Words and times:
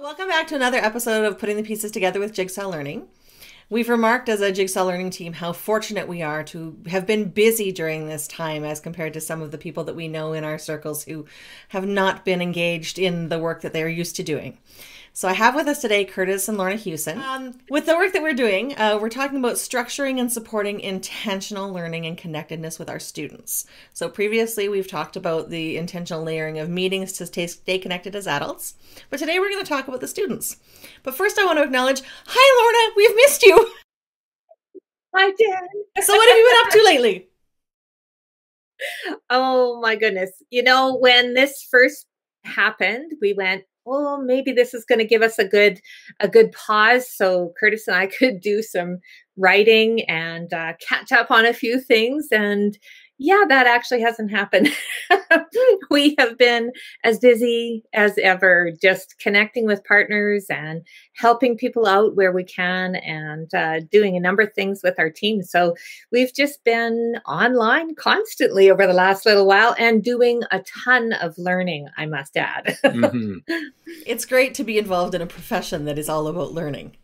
Welcome 0.00 0.28
back 0.28 0.46
to 0.46 0.54
another 0.54 0.78
episode 0.78 1.26
of 1.26 1.38
Putting 1.38 1.58
the 1.58 1.62
Pieces 1.62 1.90
Together 1.90 2.20
with 2.20 2.32
Jigsaw 2.32 2.66
Learning. 2.66 3.06
We've 3.68 3.90
remarked 3.90 4.30
as 4.30 4.40
a 4.40 4.50
Jigsaw 4.50 4.84
Learning 4.84 5.10
team 5.10 5.34
how 5.34 5.52
fortunate 5.52 6.08
we 6.08 6.22
are 6.22 6.42
to 6.44 6.78
have 6.86 7.06
been 7.06 7.28
busy 7.28 7.70
during 7.70 8.08
this 8.08 8.26
time 8.26 8.64
as 8.64 8.80
compared 8.80 9.12
to 9.12 9.20
some 9.20 9.42
of 9.42 9.50
the 9.50 9.58
people 9.58 9.84
that 9.84 9.94
we 9.94 10.08
know 10.08 10.32
in 10.32 10.42
our 10.42 10.56
circles 10.56 11.04
who 11.04 11.26
have 11.68 11.86
not 11.86 12.24
been 12.24 12.40
engaged 12.40 12.98
in 12.98 13.28
the 13.28 13.38
work 13.38 13.60
that 13.60 13.74
they're 13.74 13.90
used 13.90 14.16
to 14.16 14.22
doing. 14.22 14.56
So 15.12 15.28
I 15.28 15.32
have 15.32 15.54
with 15.54 15.66
us 15.66 15.80
today 15.80 16.04
Kurtis 16.04 16.48
and 16.48 16.56
Lorna 16.56 16.76
Hewson. 16.76 17.20
Um, 17.20 17.58
with 17.68 17.86
the 17.86 17.96
work 17.96 18.12
that 18.12 18.22
we're 18.22 18.32
doing, 18.32 18.76
uh, 18.78 18.98
we're 19.00 19.08
talking 19.08 19.38
about 19.38 19.54
structuring 19.54 20.20
and 20.20 20.32
supporting 20.32 20.80
intentional 20.80 21.72
learning 21.72 22.06
and 22.06 22.16
connectedness 22.16 22.78
with 22.78 22.88
our 22.88 23.00
students. 23.00 23.66
So 23.92 24.08
previously, 24.08 24.68
we've 24.68 24.88
talked 24.88 25.16
about 25.16 25.50
the 25.50 25.76
intentional 25.76 26.22
layering 26.22 26.58
of 26.58 26.68
meetings 26.68 27.12
to 27.14 27.26
stay, 27.26 27.48
stay 27.48 27.78
connected 27.78 28.14
as 28.14 28.28
adults, 28.28 28.74
but 29.10 29.18
today 29.18 29.40
we're 29.40 29.50
going 29.50 29.64
to 29.64 29.68
talk 29.68 29.88
about 29.88 30.00
the 30.00 30.08
students. 30.08 30.56
But 31.02 31.14
first, 31.14 31.38
I 31.38 31.44
want 31.44 31.58
to 31.58 31.64
acknowledge, 31.64 32.02
hi 32.26 32.62
Lorna, 32.62 32.94
we've 32.96 33.16
missed 33.16 33.42
you. 33.42 33.70
Hi, 35.14 35.26
Dan. 35.26 36.02
So 36.02 36.14
what 36.14 36.28
have 36.28 36.38
you 36.38 36.44
been 36.44 36.66
up 36.66 36.72
to 36.72 36.84
lately? 36.84 37.26
Oh 39.28 39.78
my 39.82 39.94
goodness. 39.94 40.30
You 40.48 40.62
know, 40.62 40.96
when 40.96 41.34
this 41.34 41.68
first 41.70 42.06
happened, 42.44 43.12
we 43.20 43.34
went, 43.34 43.64
well, 43.84 44.22
maybe 44.22 44.52
this 44.52 44.74
is 44.74 44.84
going 44.84 44.98
to 44.98 45.06
give 45.06 45.22
us 45.22 45.38
a 45.38 45.44
good 45.44 45.80
a 46.20 46.28
good 46.28 46.52
pause 46.52 47.10
so 47.10 47.52
Curtis 47.58 47.88
and 47.88 47.96
I 47.96 48.06
could 48.18 48.40
do 48.40 48.62
some 48.62 48.98
writing 49.36 50.02
and 50.08 50.52
uh, 50.52 50.74
catch 50.86 51.12
up 51.12 51.30
on 51.30 51.46
a 51.46 51.54
few 51.54 51.80
things 51.80 52.28
and 52.30 52.76
yeah, 53.22 53.44
that 53.48 53.66
actually 53.66 54.00
hasn't 54.00 54.30
happened. 54.30 54.70
we 55.90 56.14
have 56.18 56.38
been 56.38 56.72
as 57.04 57.18
busy 57.18 57.84
as 57.92 58.16
ever, 58.16 58.72
just 58.80 59.18
connecting 59.18 59.66
with 59.66 59.84
partners 59.84 60.46
and 60.48 60.80
helping 61.16 61.54
people 61.54 61.86
out 61.86 62.16
where 62.16 62.32
we 62.32 62.44
can 62.44 62.96
and 62.96 63.52
uh, 63.52 63.80
doing 63.92 64.16
a 64.16 64.20
number 64.20 64.42
of 64.42 64.54
things 64.54 64.80
with 64.82 64.94
our 64.98 65.10
team. 65.10 65.42
So 65.42 65.76
we've 66.10 66.32
just 66.34 66.64
been 66.64 67.16
online 67.28 67.94
constantly 67.94 68.70
over 68.70 68.86
the 68.86 68.94
last 68.94 69.26
little 69.26 69.46
while 69.46 69.74
and 69.78 70.02
doing 70.02 70.40
a 70.50 70.62
ton 70.82 71.12
of 71.12 71.36
learning, 71.36 71.88
I 71.98 72.06
must 72.06 72.38
add. 72.38 72.78
mm-hmm. 72.84 73.36
It's 74.06 74.24
great 74.24 74.54
to 74.54 74.64
be 74.64 74.78
involved 74.78 75.14
in 75.14 75.20
a 75.20 75.26
profession 75.26 75.84
that 75.84 75.98
is 75.98 76.08
all 76.08 76.26
about 76.26 76.54
learning. 76.54 76.96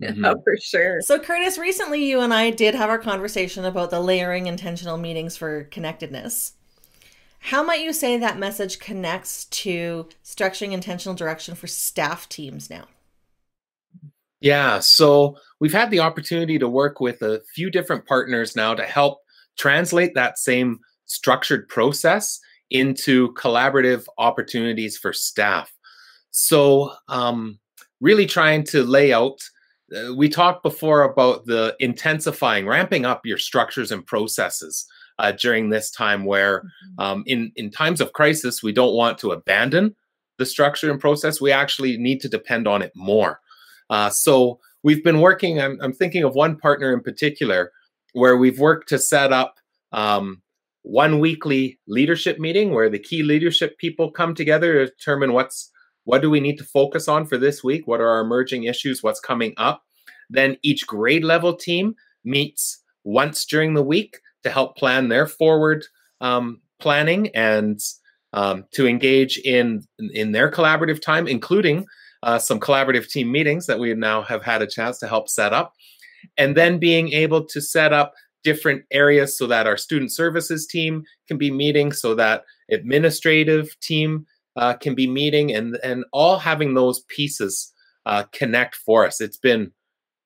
Mm-hmm. 0.10 0.24
Oh, 0.24 0.40
for 0.42 0.56
sure. 0.56 1.02
So, 1.02 1.18
Kurtis, 1.18 1.58
recently 1.58 2.02
you 2.02 2.20
and 2.20 2.32
I 2.32 2.50
did 2.50 2.74
have 2.74 2.88
our 2.88 2.98
conversation 2.98 3.66
about 3.66 3.90
the 3.90 4.00
layering 4.00 4.46
intentional 4.46 4.96
meetings 4.96 5.36
for 5.36 5.64
connectedness. 5.64 6.54
How 7.40 7.62
might 7.62 7.82
you 7.82 7.92
say 7.92 8.16
that 8.16 8.38
message 8.38 8.78
connects 8.78 9.44
to 9.46 10.08
structuring 10.24 10.72
intentional 10.72 11.14
direction 11.14 11.54
for 11.54 11.66
staff 11.66 12.28
teams 12.30 12.70
now? 12.70 12.84
Yeah, 14.40 14.78
so 14.78 15.36
we've 15.60 15.72
had 15.72 15.90
the 15.90 16.00
opportunity 16.00 16.58
to 16.58 16.68
work 16.68 17.00
with 17.00 17.20
a 17.20 17.42
few 17.54 17.70
different 17.70 18.06
partners 18.06 18.56
now 18.56 18.74
to 18.74 18.84
help 18.84 19.18
translate 19.58 20.14
that 20.14 20.38
same 20.38 20.80
structured 21.04 21.68
process 21.68 22.40
into 22.70 23.34
collaborative 23.34 24.06
opportunities 24.16 24.96
for 24.96 25.12
staff. 25.12 25.70
So, 26.30 26.92
um, 27.08 27.58
really 28.00 28.24
trying 28.26 28.64
to 28.64 28.82
lay 28.82 29.12
out 29.12 29.38
uh, 29.96 30.14
we 30.14 30.28
talked 30.28 30.62
before 30.62 31.02
about 31.02 31.46
the 31.46 31.76
intensifying, 31.80 32.66
ramping 32.66 33.04
up 33.04 33.26
your 33.26 33.38
structures 33.38 33.90
and 33.90 34.06
processes 34.06 34.86
uh, 35.18 35.32
during 35.32 35.68
this 35.68 35.90
time 35.90 36.24
where 36.24 36.60
mm-hmm. 36.60 37.00
um, 37.00 37.24
in, 37.26 37.52
in 37.56 37.70
times 37.70 38.00
of 38.00 38.12
crisis, 38.12 38.62
we 38.62 38.72
don't 38.72 38.94
want 38.94 39.18
to 39.18 39.32
abandon 39.32 39.94
the 40.38 40.46
structure 40.46 40.90
and 40.90 41.00
process. 41.00 41.40
We 41.40 41.52
actually 41.52 41.98
need 41.98 42.20
to 42.20 42.28
depend 42.28 42.66
on 42.66 42.82
it 42.82 42.92
more. 42.94 43.40
Uh, 43.90 44.10
so 44.10 44.58
we've 44.82 45.04
been 45.04 45.20
working, 45.20 45.60
I'm, 45.60 45.78
I'm, 45.82 45.92
thinking 45.92 46.22
of 46.22 46.34
one 46.34 46.56
partner 46.56 46.92
in 46.94 47.00
particular 47.00 47.72
where 48.12 48.36
we've 48.36 48.58
worked 48.58 48.88
to 48.88 48.98
set 48.98 49.32
up 49.32 49.56
um, 49.92 50.40
one 50.82 51.18
weekly 51.18 51.78
leadership 51.86 52.38
meeting 52.38 52.72
where 52.72 52.88
the 52.88 52.98
key 52.98 53.22
leadership 53.22 53.76
people 53.78 54.10
come 54.10 54.34
together 54.34 54.72
to 54.72 54.86
determine 54.86 55.32
what's 55.32 55.70
what 56.04 56.22
do 56.22 56.30
we 56.30 56.40
need 56.40 56.58
to 56.58 56.64
focus 56.64 57.08
on 57.08 57.26
for 57.26 57.38
this 57.38 57.62
week? 57.62 57.86
What 57.86 58.00
are 58.00 58.08
our 58.08 58.20
emerging 58.20 58.64
issues? 58.64 59.02
What's 59.02 59.20
coming 59.20 59.54
up? 59.56 59.82
Then 60.28 60.56
each 60.62 60.86
grade 60.86 61.24
level 61.24 61.54
team 61.54 61.94
meets 62.24 62.82
once 63.04 63.44
during 63.44 63.74
the 63.74 63.82
week 63.82 64.20
to 64.42 64.50
help 64.50 64.76
plan 64.76 65.08
their 65.08 65.26
forward 65.26 65.84
um, 66.20 66.60
planning 66.78 67.28
and 67.34 67.80
um, 68.32 68.64
to 68.72 68.86
engage 68.86 69.38
in 69.38 69.82
in 70.12 70.32
their 70.32 70.50
collaborative 70.50 71.00
time, 71.00 71.26
including 71.26 71.86
uh, 72.22 72.38
some 72.38 72.60
collaborative 72.60 73.08
team 73.08 73.30
meetings 73.30 73.66
that 73.66 73.78
we 73.78 73.92
now 73.94 74.22
have 74.22 74.42
had 74.42 74.62
a 74.62 74.66
chance 74.66 74.98
to 74.98 75.08
help 75.08 75.28
set 75.28 75.52
up, 75.52 75.74
and 76.36 76.56
then 76.56 76.78
being 76.78 77.12
able 77.12 77.44
to 77.44 77.60
set 77.60 77.92
up 77.92 78.14
different 78.42 78.84
areas 78.90 79.36
so 79.36 79.46
that 79.46 79.66
our 79.66 79.76
student 79.76 80.12
services 80.12 80.66
team 80.66 81.02
can 81.26 81.38
be 81.38 81.50
meeting, 81.50 81.92
so 81.92 82.14
that 82.14 82.44
administrative 82.70 83.78
team 83.80 84.26
uh, 84.60 84.74
can 84.74 84.94
be 84.94 85.06
meeting 85.06 85.52
and 85.52 85.78
and 85.82 86.04
all 86.12 86.38
having 86.38 86.74
those 86.74 87.00
pieces 87.08 87.72
uh, 88.06 88.24
connect 88.32 88.76
for 88.76 89.06
us. 89.06 89.20
It's 89.20 89.38
been 89.38 89.72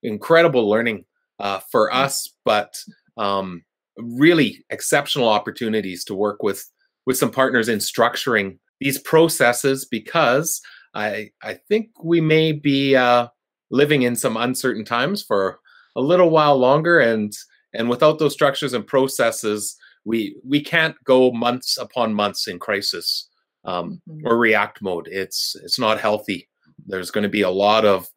incredible 0.03 0.69
learning 0.69 1.05
uh, 1.39 1.61
for 1.71 1.89
mm. 1.89 1.95
us, 1.95 2.29
but 2.45 2.75
um, 3.17 3.63
really 3.97 4.65
exceptional 4.71 5.29
opportunities 5.29 6.05
to 6.05 6.15
work 6.15 6.43
with 6.43 6.69
with 7.07 7.17
some 7.17 7.31
partners 7.31 7.69
in 7.69 7.79
structuring 7.79 8.59
these 8.81 8.99
processes 8.99 9.87
because 9.89 10.61
I 10.95 11.31
I 11.43 11.61
think 11.69 11.91
we 12.03 12.21
may 12.21 12.51
be 12.51 12.97
uh, 12.97 13.29
living 13.71 14.03
in 14.03 14.17
some 14.17 14.37
uncertain 14.37 14.85
times 14.85 15.23
for 15.23 15.61
a 15.95 16.01
little 16.01 16.31
while 16.31 16.59
longer, 16.59 16.99
and 16.99 17.33
and 17.73 17.89
without 17.89 18.19
those 18.19 18.33
structures 18.33 18.73
and 18.73 18.85
processes, 18.85 19.77
we 20.05 20.35
we 20.45 20.61
can't 20.61 20.97
go 21.05 21.31
months 21.31 21.79
upon 21.79 22.15
months 22.15 22.49
in 22.49 22.59
crisis 22.59 23.29
um, 23.65 24.01
mm-hmm. 24.09 24.27
or 24.27 24.37
react 24.37 24.83
mode. 24.83 25.09
It's 25.11 25.57
it's 25.63 25.79
not 25.79 26.01
healthy. 26.01 26.49
There's 26.87 27.11
going 27.11 27.23
to 27.23 27.29
be 27.29 27.43
a 27.43 27.51
lot 27.51 27.85
of 27.85 28.09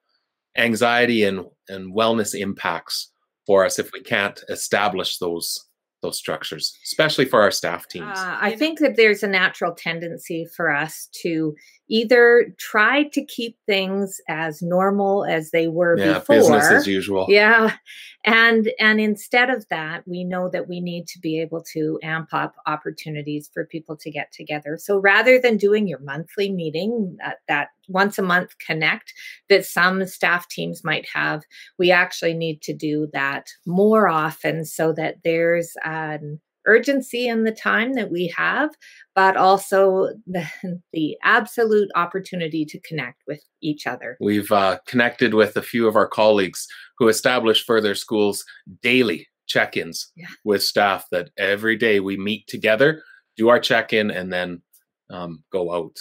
anxiety 0.57 1.23
and 1.23 1.45
and 1.69 1.95
wellness 1.95 2.33
impacts 2.33 3.11
for 3.45 3.65
us 3.65 3.79
if 3.79 3.91
we 3.93 4.01
can't 4.01 4.39
establish 4.49 5.17
those 5.17 5.67
those 6.01 6.17
structures, 6.17 6.77
especially 6.83 7.25
for 7.25 7.41
our 7.41 7.51
staff 7.51 7.87
teams? 7.87 8.17
Uh, 8.17 8.37
I 8.39 8.55
think 8.55 8.79
that 8.79 8.95
there's 8.95 9.23
a 9.23 9.27
natural 9.27 9.73
tendency 9.73 10.45
for 10.55 10.71
us 10.71 11.09
to 11.23 11.55
either 11.89 12.53
try 12.57 13.03
to 13.03 13.23
keep 13.25 13.57
things 13.65 14.19
as 14.27 14.61
normal 14.61 15.25
as 15.25 15.51
they 15.51 15.67
were 15.67 15.97
yeah, 15.97 16.19
before, 16.19 16.35
business 16.35 16.65
as 16.65 16.87
usual. 16.87 17.25
Yeah, 17.29 17.75
and 18.23 18.71
and 18.79 18.99
instead 18.99 19.49
of 19.49 19.67
that, 19.69 20.07
we 20.07 20.23
know 20.23 20.49
that 20.49 20.67
we 20.67 20.81
need 20.81 21.07
to 21.07 21.19
be 21.19 21.39
able 21.39 21.63
to 21.73 21.99
amp 22.03 22.33
up 22.33 22.55
opportunities 22.65 23.49
for 23.53 23.65
people 23.65 23.95
to 23.97 24.11
get 24.11 24.31
together. 24.31 24.77
So 24.77 24.97
rather 24.97 25.39
than 25.39 25.57
doing 25.57 25.87
your 25.87 25.99
monthly 25.99 26.51
meeting, 26.51 27.17
that, 27.19 27.37
that 27.47 27.69
once 27.87 28.17
a 28.17 28.21
month 28.21 28.57
connect 28.59 29.13
that 29.49 29.65
some 29.65 30.05
staff 30.05 30.47
teams 30.49 30.83
might 30.83 31.07
have, 31.13 31.43
we 31.77 31.91
actually 31.91 32.33
need 32.33 32.61
to 32.63 32.73
do 32.73 33.07
that 33.13 33.47
more 33.65 34.07
often 34.09 34.65
so 34.65 34.91
that 34.93 35.23
there's 35.23 35.73
an 35.85 36.39
urgency 36.67 37.27
in 37.27 37.43
the 37.43 37.51
time 37.51 37.93
that 37.93 38.11
we 38.11 38.33
have, 38.35 38.69
but 39.15 39.35
also 39.35 40.09
the, 40.27 40.45
the 40.93 41.17
absolute 41.23 41.89
opportunity 41.95 42.65
to 42.65 42.79
connect 42.81 43.23
with 43.27 43.41
each 43.61 43.87
other. 43.87 44.17
We've 44.19 44.51
uh, 44.51 44.79
connected 44.85 45.33
with 45.33 45.57
a 45.57 45.61
few 45.61 45.87
of 45.87 45.95
our 45.95 46.07
colleagues 46.07 46.67
who 46.97 47.07
establish 47.07 47.65
further 47.65 47.95
schools 47.95 48.45
daily 48.81 49.27
check 49.47 49.77
ins 49.77 50.11
yeah. 50.15 50.27
with 50.43 50.61
staff 50.61 51.05
that 51.11 51.29
every 51.37 51.77
day 51.77 51.99
we 51.99 52.17
meet 52.17 52.47
together, 52.47 53.01
do 53.37 53.49
our 53.49 53.59
check 53.59 53.93
in, 53.93 54.11
and 54.11 54.31
then 54.31 54.61
um, 55.09 55.43
go 55.51 55.73
out 55.73 55.95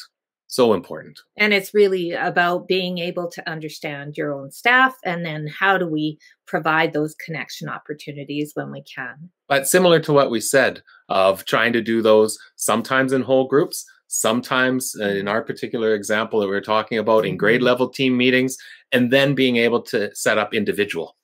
so 0.47 0.75
important. 0.75 1.21
And 1.37 1.53
it's 1.53 1.75
really 1.75 2.13
about 2.13 2.69
being 2.69 2.99
able 2.99 3.29
to 3.31 3.51
understand 3.51 4.17
your 4.17 4.33
own 4.33 4.51
staff 4.51 4.97
and 5.05 5.25
then 5.25 5.47
how 5.49 5.77
do 5.77 5.87
we 5.87 6.19
provide 6.47 6.93
those 6.93 7.15
connection 7.15 7.69
opportunities 7.69 8.53
when 8.55 8.71
we 8.71 8.83
can. 8.83 9.31
But 9.49 9.67
similar 9.67 10.01
to 10.01 10.13
what 10.13 10.31
we 10.31 10.41
said 10.41 10.83
of 11.09 11.45
trying 11.45 11.73
to 11.73 11.83
do 11.83 12.01
those 12.03 12.39
sometimes 12.57 13.13
in 13.13 13.23
whole 13.23 13.49
groups, 13.49 13.85
sometimes 14.09 14.95
in 14.95 15.29
our 15.29 15.43
particular 15.43 15.95
example 15.95 16.41
that 16.41 16.49
we 16.49 16.57
are 16.57 16.61
talking 16.61 16.99
about 16.99 17.27
in 17.27 17.37
grade 17.37 17.59
mm-hmm. 17.59 17.67
level 17.67 17.89
team 17.89 18.17
meetings, 18.17 18.57
and 18.93 19.13
then 19.13 19.35
being 19.35 19.57
able 19.57 19.83
to 19.83 20.15
set 20.15 20.39
up 20.39 20.55
individual 20.55 21.17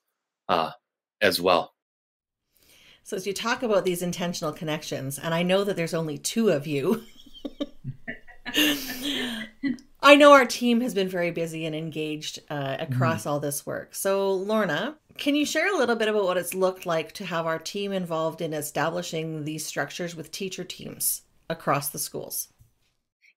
uh, 0.48 0.70
as 1.20 1.40
well. 1.40 1.74
So, 3.04 3.16
as 3.16 3.26
you 3.26 3.32
talk 3.32 3.62
about 3.62 3.84
these 3.84 4.02
intentional 4.02 4.52
connections, 4.52 5.18
and 5.18 5.34
I 5.34 5.42
know 5.42 5.64
that 5.64 5.76
there's 5.76 5.94
only 5.94 6.18
two 6.18 6.50
of 6.50 6.66
you. 6.66 7.02
I 10.04 10.16
know 10.16 10.32
our 10.32 10.44
team 10.44 10.80
has 10.80 10.94
been 10.94 11.08
very 11.08 11.30
busy 11.30 11.64
and 11.64 11.76
engaged 11.76 12.40
uh, 12.50 12.76
across 12.80 13.24
mm 13.24 13.26
all 13.26 13.40
this 13.40 13.64
work. 13.64 13.94
So, 13.94 14.32
Lorna, 14.32 14.96
can 15.16 15.36
you 15.36 15.46
share 15.46 15.72
a 15.72 15.78
little 15.78 15.94
bit 15.94 16.08
about 16.08 16.24
what 16.24 16.36
it's 16.36 16.54
looked 16.54 16.86
like 16.86 17.12
to 17.12 17.24
have 17.24 17.46
our 17.46 17.58
team 17.58 17.92
involved 17.92 18.40
in 18.40 18.52
establishing 18.52 19.44
these 19.44 19.64
structures 19.64 20.16
with 20.16 20.32
teacher 20.32 20.64
teams 20.64 21.22
across 21.48 21.88
the 21.88 21.98
schools? 21.98 22.51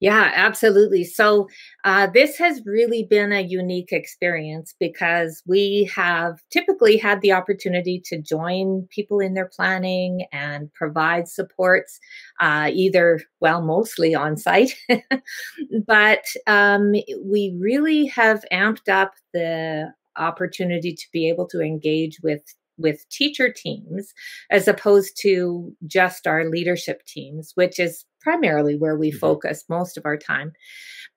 Yeah, 0.02 0.32
absolutely. 0.36 1.06
So, 1.06 1.48
uh, 1.86 2.08
this 2.08 2.38
has 2.38 2.62
really 2.66 3.04
been 3.10 3.32
a 3.32 3.42
unique 3.42 3.92
experience 3.94 4.76
because 4.80 5.42
we 5.48 5.90
have 5.96 6.40
typically 6.52 6.98
had 6.98 7.22
the 7.22 7.32
opportunity 7.32 8.02
to 8.06 8.22
join 8.22 8.88
people 8.94 9.20
in 9.20 9.34
their 9.36 9.50
planning 9.56 10.26
and 10.34 10.72
provide 10.74 11.28
supports, 11.30 12.00
uh, 12.42 12.70
either, 12.74 13.22
well, 13.40 13.62
mostly 13.62 14.14
on 14.14 14.36
site, 14.38 14.76
but 15.88 16.26
um, 16.48 16.92
we 17.24 17.56
really 17.60 18.06
have 18.08 18.44
amped 18.52 18.90
up 18.90 19.14
the 19.34 19.94
opportunity 20.18 20.94
to 20.94 21.06
be 21.12 21.30
able 21.30 21.48
to 21.48 21.62
engage 21.62 22.20
with 22.24 22.42
with 22.78 23.08
teacher 23.10 23.50
teams 23.50 24.14
as 24.52 24.68
opposed 24.68 25.18
to 25.22 25.74
just 25.88 26.28
our 26.28 26.50
leadership 26.50 27.06
teams, 27.06 27.52
which 27.56 27.80
is 27.80 28.04
primarily 28.26 28.76
where 28.76 28.98
we 28.98 29.12
mm-hmm. 29.12 29.20
focus 29.20 29.64
most 29.70 29.98
of 29.98 30.06
our 30.06 30.18
time. 30.18 30.52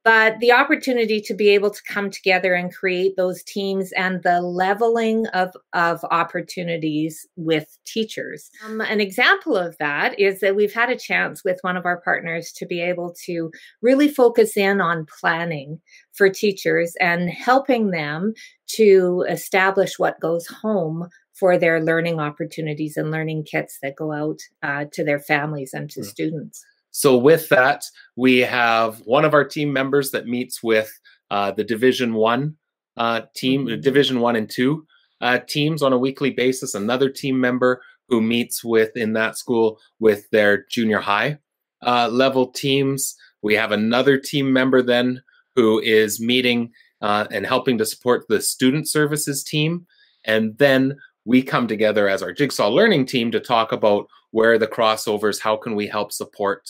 But 0.04 0.38
the 0.38 0.52
opportunity 0.52 1.20
to 1.22 1.34
be 1.34 1.48
able 1.48 1.70
to 1.70 1.82
come 1.82 2.10
together 2.10 2.54
and 2.54 2.72
create 2.72 3.16
those 3.16 3.42
teams 3.42 3.92
and 3.92 4.22
the 4.22 4.40
leveling 4.40 5.26
of, 5.28 5.50
of 5.72 6.04
opportunities 6.10 7.26
with 7.36 7.76
teachers. 7.84 8.48
Um, 8.64 8.80
an 8.80 9.00
example 9.00 9.56
of 9.56 9.76
that 9.78 10.18
is 10.18 10.40
that 10.40 10.54
we've 10.54 10.72
had 10.72 10.88
a 10.88 10.96
chance 10.96 11.42
with 11.44 11.58
one 11.62 11.76
of 11.76 11.84
our 11.84 12.00
partners 12.00 12.52
to 12.52 12.66
be 12.66 12.80
able 12.80 13.14
to 13.24 13.50
really 13.82 14.08
focus 14.08 14.56
in 14.56 14.80
on 14.80 15.06
planning 15.20 15.80
for 16.12 16.28
teachers 16.28 16.94
and 17.00 17.28
helping 17.28 17.90
them 17.90 18.34
to 18.76 19.26
establish 19.28 19.98
what 19.98 20.20
goes 20.20 20.46
home 20.46 21.08
for 21.38 21.56
their 21.56 21.82
learning 21.82 22.18
opportunities 22.18 22.96
and 22.96 23.10
learning 23.10 23.44
kits 23.44 23.78
that 23.82 23.96
go 23.96 24.12
out 24.12 24.38
uh, 24.62 24.84
to 24.92 25.04
their 25.04 25.20
families 25.20 25.72
and 25.72 25.90
to 25.90 26.00
mm. 26.00 26.04
students. 26.04 26.64
So, 26.98 27.16
with 27.16 27.48
that, 27.50 27.84
we 28.16 28.38
have 28.38 28.98
one 29.04 29.24
of 29.24 29.32
our 29.32 29.44
team 29.44 29.72
members 29.72 30.10
that 30.10 30.26
meets 30.26 30.64
with 30.64 30.90
uh, 31.30 31.52
the 31.52 31.62
Division 31.62 32.14
One 32.14 32.56
uh, 32.96 33.20
team, 33.36 33.66
mm-hmm. 33.66 33.80
Division 33.80 34.18
One 34.18 34.34
and 34.34 34.50
Two 34.50 34.84
uh, 35.20 35.38
teams 35.38 35.80
on 35.80 35.92
a 35.92 35.98
weekly 35.98 36.30
basis. 36.32 36.74
Another 36.74 37.08
team 37.08 37.40
member 37.40 37.80
who 38.08 38.20
meets 38.20 38.64
with 38.64 38.96
in 38.96 39.12
that 39.12 39.38
school 39.38 39.78
with 40.00 40.28
their 40.30 40.66
junior 40.70 40.98
high 40.98 41.38
uh, 41.86 42.08
level 42.08 42.48
teams. 42.48 43.14
We 43.42 43.54
have 43.54 43.70
another 43.70 44.18
team 44.18 44.52
member 44.52 44.82
then 44.82 45.22
who 45.54 45.78
is 45.78 46.20
meeting 46.20 46.72
uh, 47.00 47.28
and 47.30 47.46
helping 47.46 47.78
to 47.78 47.86
support 47.86 48.24
the 48.28 48.40
student 48.40 48.88
services 48.88 49.44
team, 49.44 49.86
and 50.24 50.58
then 50.58 50.96
we 51.24 51.44
come 51.44 51.68
together 51.68 52.08
as 52.08 52.24
our 52.24 52.32
jigsaw 52.32 52.66
learning 52.66 53.06
team 53.06 53.30
to 53.30 53.38
talk 53.38 53.70
about 53.70 54.08
where 54.32 54.58
the 54.58 54.66
crossovers 54.66 55.40
how 55.40 55.56
can 55.56 55.76
we 55.76 55.86
help 55.86 56.10
support 56.10 56.68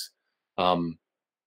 um, 0.58 0.99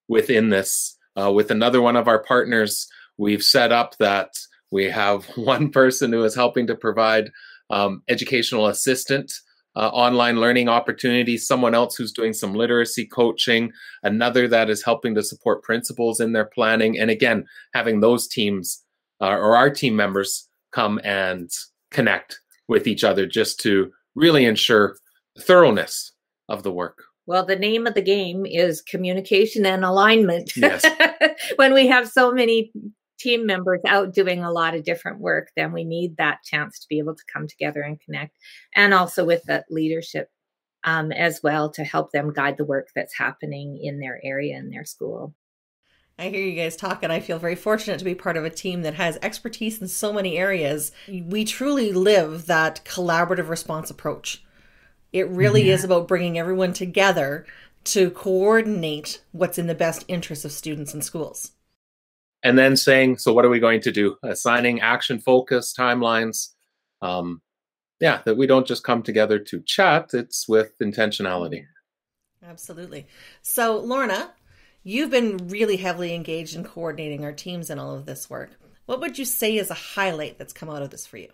within 0.08 0.50
this 0.50 0.98
uh, 1.20 1.32
with 1.32 1.52
another 1.52 1.82
one 1.82 1.96
of 1.96 2.08
our 2.08 2.24
partners 2.24 2.88
we've 3.18 3.44
set 3.44 3.72
up 3.72 3.96
that 3.98 4.30
we 4.72 4.86
have 4.86 5.26
one 5.36 5.70
person 5.70 6.12
who 6.12 6.24
is 6.24 6.36
helping 6.36 6.68
to 6.68 6.76
provide 6.76 7.32
um, 7.70 8.02
educational 8.08 8.68
assistant 8.68 9.32
uh, 9.76 9.88
online 9.90 10.40
learning 10.40 10.68
opportunities 10.68 11.48
someone 11.48 11.76
else 11.76 11.96
who's 11.96 12.12
doing 12.12 12.34
some 12.34 12.54
literacy 12.54 13.06
coaching 13.06 13.72
another 14.04 14.48
that 14.48 14.70
is 14.70 14.84
helping 14.84 15.16
to 15.16 15.24
support 15.24 15.64
principals 15.64 16.20
in 16.20 16.34
their 16.34 16.46
planning 16.46 17.00
and 17.00 17.10
again 17.10 17.46
having 17.74 18.00
those 18.00 18.28
teams 18.28 18.84
uh, 19.22 19.30
or 19.30 19.56
our 19.56 19.70
team 19.70 19.96
members 19.96 20.50
come 20.72 21.00
and 21.04 21.50
connect 21.92 22.40
with 22.68 22.88
each 22.88 23.04
other 23.04 23.26
just 23.26 23.60
to 23.60 23.92
really 24.16 24.46
ensure 24.46 24.98
thoroughness 25.40 26.14
of 26.50 26.64
the 26.64 26.72
work. 26.72 27.04
Well, 27.32 27.46
the 27.46 27.56
name 27.56 27.88
of 27.88 27.94
the 27.94 28.02
game 28.02 28.46
is 28.46 28.82
communication 28.82 29.66
and 29.66 29.86
alignment. 29.86 30.52
Yes. 30.58 30.86
when 31.56 31.74
we 31.74 31.88
have 31.88 32.10
so 32.10 32.30
many 32.34 32.74
team 33.18 33.46
members 33.46 33.80
out 33.88 34.14
doing 34.14 34.44
a 34.44 34.52
lot 34.52 34.76
of 34.76 34.84
different 34.84 35.22
work, 35.22 35.48
then 35.56 35.72
we 35.72 35.86
need 35.86 36.18
that 36.18 36.44
chance 36.44 36.78
to 36.80 36.88
be 36.90 37.00
able 37.00 37.16
to 37.16 37.24
come 37.32 37.48
together 37.48 37.84
and 37.84 38.02
connect. 38.02 38.36
And 38.76 38.94
also 38.94 39.24
with 39.24 39.44
the 39.46 39.64
leadership 39.70 40.30
um, 40.84 41.14
as 41.14 41.40
well 41.42 41.70
to 41.70 41.86
help 41.86 42.12
them 42.12 42.34
guide 42.34 42.58
the 42.58 42.66
work 42.66 42.90
that's 42.94 43.18
happening 43.18 43.80
in 43.82 44.02
their 44.02 44.20
area 44.26 44.58
in 44.58 44.70
their 44.70 44.84
school. 44.84 45.34
I 46.20 46.28
hear 46.28 46.46
you 46.46 46.62
guys 46.62 46.76
talk, 46.76 47.02
and 47.02 47.14
I 47.14 47.22
feel 47.22 47.40
very 47.40 47.56
fortunate 47.56 48.00
to 48.00 48.06
be 48.06 48.14
part 48.14 48.36
of 48.36 48.44
a 48.44 48.50
team 48.50 48.82
that 48.82 48.96
has 48.96 49.18
expertise 49.22 49.82
in 49.82 49.88
so 49.88 50.12
many 50.12 50.38
areas. 50.38 50.92
We 51.08 51.46
truly 51.46 51.94
live 51.94 52.48
that 52.48 52.84
collaborative 52.84 53.48
response 53.48 53.90
approach. 53.90 54.44
It 55.12 55.28
really 55.30 55.64
yeah. 55.64 55.74
is 55.74 55.84
about 55.84 56.08
bringing 56.08 56.38
everyone 56.38 56.74
together 56.74 57.46
to 57.84 58.12
coordinate 58.12 59.22
what's 59.32 59.58
in 59.58 59.68
the 59.68 59.76
best 59.76 60.06
interest 60.08 60.46
of 60.46 60.52
students 60.52 60.94
and 60.94 61.04
schools. 61.04 61.52
And 62.44 62.58
then 62.58 62.76
saying, 62.76 63.18
so 63.18 63.34
what 63.34 63.46
are 63.46 63.50
we 63.50 63.60
going 63.60 63.82
to 63.82 63.92
do? 63.92 64.18
Assigning 64.24 64.82
action 64.82 65.20
focus 65.20 65.74
timelines. 65.78 66.50
Um, 67.02 67.42
yeah, 68.00 68.22
that 68.26 68.38
we 68.38 68.48
don't 68.48 68.66
just 68.66 68.84
come 68.84 69.04
together 69.04 69.38
to 69.38 69.62
chat, 69.62 70.10
it's 70.14 70.48
with 70.48 70.78
intentionality. 70.80 71.66
Absolutely. 72.44 73.06
So, 73.44 73.78
Lorna, 73.78 74.32
You've 74.84 75.12
been 75.12 75.38
really 75.50 75.78
heavily 75.78 76.16
engaged 76.16 76.56
in 76.56 76.64
coordinating 76.64 77.24
our 77.24 77.32
teams 77.32 77.70
in 77.70 77.78
all 77.78 77.94
of 77.94 78.08
this 78.08 78.32
work. 78.32 78.50
What 78.88 79.00
would 79.00 79.20
you 79.20 79.26
say 79.26 79.58
is 79.58 79.70
a 79.70 79.76
highlight 79.76 80.40
that's 80.40 80.54
come 80.54 80.72
out 80.72 80.82
of 80.82 80.90
this 80.90 81.06
for 81.06 81.18
you? 81.18 81.30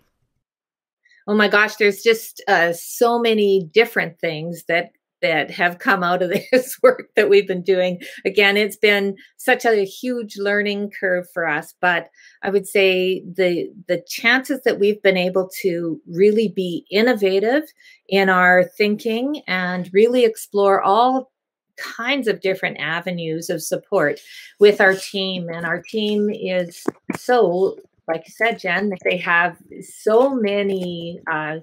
Oh 1.28 1.34
my 1.34 1.48
gosh, 1.48 1.76
there's 1.76 2.02
just 2.02 2.42
uh, 2.48 2.72
so 2.72 3.18
many 3.18 3.68
different 3.72 4.18
things 4.18 4.64
that 4.66 4.92
that 5.20 5.50
have 5.50 5.78
come 5.78 6.02
out 6.02 6.22
of 6.22 6.30
this 6.52 6.78
work 6.82 7.08
that 7.16 7.28
we've 7.28 7.46
been 7.46 7.62
doing. 7.62 8.00
Again, 8.24 8.56
it's 8.56 8.76
been 8.76 9.16
such 9.36 9.64
a 9.64 9.84
huge 9.84 10.38
learning 10.38 10.90
curve 10.98 11.26
for 11.34 11.46
us, 11.46 11.74
but 11.82 12.08
I 12.42 12.48
would 12.48 12.66
say 12.66 13.22
the 13.30 13.68
the 13.88 14.02
chances 14.08 14.62
that 14.64 14.80
we've 14.80 15.02
been 15.02 15.18
able 15.18 15.50
to 15.60 16.00
really 16.08 16.48
be 16.48 16.86
innovative 16.90 17.64
in 18.08 18.30
our 18.30 18.64
thinking 18.64 19.42
and 19.46 19.90
really 19.92 20.24
explore 20.24 20.80
all 20.80 21.30
kinds 21.78 22.26
of 22.26 22.40
different 22.40 22.78
avenues 22.80 23.48
of 23.50 23.62
support 23.62 24.20
with 24.60 24.80
our 24.80 24.94
team. 24.94 25.48
And 25.48 25.64
our 25.64 25.80
team 25.82 26.28
is 26.30 26.84
so, 27.16 27.78
like 28.08 28.22
you 28.26 28.32
said, 28.34 28.58
Jen, 28.58 28.92
they 29.04 29.18
have 29.18 29.58
so 29.82 30.34
many 30.34 31.20
uh, 31.30 31.56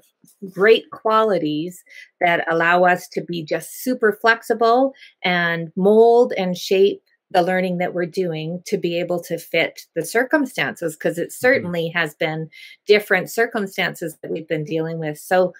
great 0.51 0.89
qualities 0.91 1.83
that 2.21 2.45
allow 2.51 2.83
us 2.83 3.07
to 3.09 3.21
be 3.21 3.43
just 3.43 3.83
super 3.83 4.17
flexible 4.21 4.93
and 5.23 5.71
mold 5.75 6.33
and 6.37 6.55
shape 6.55 7.01
the 7.31 7.41
learning 7.41 7.79
that 7.79 7.93
we're 7.93 8.05
doing 8.05 8.61
to 8.67 8.77
be 8.77 8.99
able 8.99 9.21
to 9.21 9.37
fit 9.37 9.81
the 9.95 10.05
circumstances 10.05 10.95
because 10.95 11.17
it 11.17 11.23
mm-hmm. 11.23 11.45
certainly 11.45 11.89
has 11.89 12.13
been 12.15 12.49
different 12.85 13.29
circumstances 13.29 14.17
that 14.21 14.31
we've 14.31 14.47
been 14.47 14.63
dealing 14.63 14.99
with. 14.99 15.17
So 15.17 15.53